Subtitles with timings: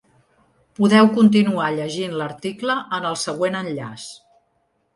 [0.79, 4.11] Podeu continuar llegint l’article en el següent enllaç.